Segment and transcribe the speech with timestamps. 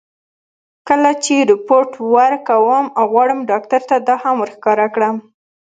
[0.87, 5.15] کله چې رېپورټ ورکوم، غواړم ډاکټر ته دا هم ور ښکاره کړم.